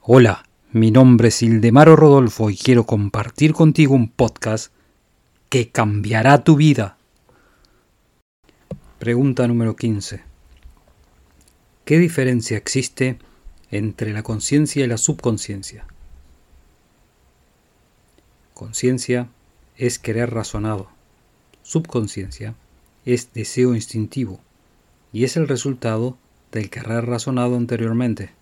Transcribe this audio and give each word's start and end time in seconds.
Hola, 0.00 0.44
mi 0.72 0.90
nombre 0.90 1.28
es 1.28 1.42
Ildemaro 1.42 1.94
Rodolfo 1.94 2.48
y 2.48 2.56
quiero 2.56 2.84
compartir 2.84 3.52
contigo 3.52 3.94
un 3.94 4.08
podcast 4.08 4.72
que 5.50 5.70
cambiará 5.70 6.44
tu 6.44 6.56
vida. 6.56 6.96
Pregunta 8.98 9.46
número 9.46 9.76
15. 9.76 10.22
¿Qué 11.84 11.98
diferencia 11.98 12.56
existe 12.56 13.18
entre 13.70 14.12
la 14.12 14.22
conciencia 14.22 14.84
y 14.84 14.86
la 14.86 14.96
subconsciencia? 14.96 15.84
Conciencia 18.54 19.28
es 19.76 19.98
querer 19.98 20.30
razonado. 20.30 20.88
Subconsciencia 21.62 22.54
es 23.04 23.34
deseo 23.34 23.74
instintivo 23.74 24.40
y 25.12 25.24
es 25.24 25.36
el 25.36 25.48
resultado 25.48 26.16
del 26.50 26.70
querer 26.70 27.04
razonado 27.04 27.56
anteriormente. 27.56 28.37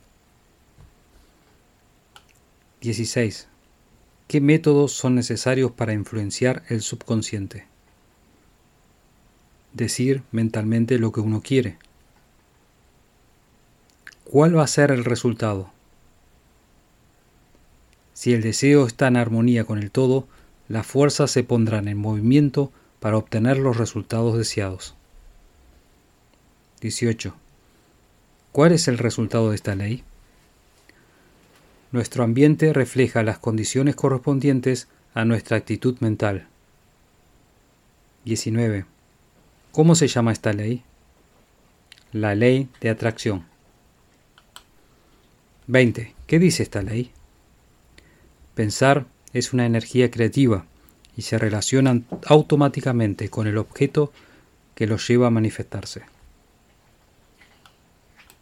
16. 2.86 3.48
¿Qué 4.28 4.40
métodos 4.40 4.92
son 4.92 5.16
necesarios 5.16 5.72
para 5.72 5.92
influenciar 5.92 6.62
el 6.68 6.82
subconsciente? 6.82 7.66
Decir 9.72 10.22
mentalmente 10.30 11.00
lo 11.00 11.10
que 11.10 11.18
uno 11.18 11.40
quiere. 11.40 11.78
¿Cuál 14.22 14.56
va 14.56 14.62
a 14.62 14.68
ser 14.68 14.92
el 14.92 15.04
resultado? 15.04 15.72
Si 18.14 18.32
el 18.32 18.42
deseo 18.42 18.86
está 18.86 19.08
en 19.08 19.16
armonía 19.16 19.64
con 19.64 19.78
el 19.78 19.90
todo, 19.90 20.28
las 20.68 20.86
fuerzas 20.86 21.32
se 21.32 21.42
pondrán 21.42 21.88
en 21.88 21.98
movimiento 21.98 22.70
para 23.00 23.16
obtener 23.16 23.58
los 23.58 23.78
resultados 23.78 24.38
deseados. 24.38 24.94
18. 26.82 27.34
¿Cuál 28.52 28.70
es 28.70 28.86
el 28.86 28.98
resultado 28.98 29.50
de 29.50 29.56
esta 29.56 29.74
ley? 29.74 30.04
Nuestro 31.96 32.24
ambiente 32.24 32.74
refleja 32.74 33.22
las 33.22 33.38
condiciones 33.38 33.96
correspondientes 33.96 34.86
a 35.14 35.24
nuestra 35.24 35.56
actitud 35.56 35.96
mental. 36.00 36.46
19. 38.26 38.84
¿Cómo 39.72 39.94
se 39.94 40.06
llama 40.06 40.30
esta 40.30 40.52
ley? 40.52 40.82
La 42.12 42.34
ley 42.34 42.68
de 42.82 42.90
atracción. 42.90 43.46
20. 45.68 46.14
¿Qué 46.26 46.38
dice 46.38 46.64
esta 46.64 46.82
ley? 46.82 47.12
Pensar 48.54 49.06
es 49.32 49.54
una 49.54 49.64
energía 49.64 50.10
creativa 50.10 50.66
y 51.16 51.22
se 51.22 51.38
relaciona 51.38 52.02
automáticamente 52.26 53.30
con 53.30 53.46
el 53.46 53.56
objeto 53.56 54.12
que 54.74 54.86
lo 54.86 54.98
lleva 54.98 55.28
a 55.28 55.30
manifestarse. 55.30 56.02